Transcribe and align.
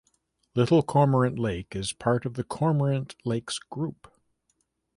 Little 0.55 0.81
Cormorant 0.81 1.37
Lake 1.37 1.75
is 1.75 1.93
part 1.93 2.25
of 2.25 2.33
the 2.33 2.43
Cormorant 2.43 3.15
Lakes 3.23 3.59
group. 3.59 4.11